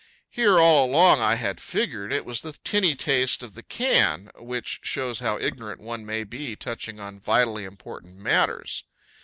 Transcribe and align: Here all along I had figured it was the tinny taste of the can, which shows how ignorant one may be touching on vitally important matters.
Here 0.31 0.59
all 0.59 0.83
along 0.89 1.19
I 1.21 1.35
had 1.35 1.61
figured 1.61 2.11
it 2.11 2.25
was 2.25 2.41
the 2.41 2.53
tinny 2.63 2.95
taste 2.95 3.43
of 3.43 3.53
the 3.53 3.61
can, 3.61 4.31
which 4.35 4.79
shows 4.81 5.19
how 5.19 5.37
ignorant 5.37 5.79
one 5.79 6.07
may 6.07 6.23
be 6.23 6.55
touching 6.55 6.99
on 6.99 7.19
vitally 7.19 7.65
important 7.65 8.15
matters. 8.17 8.83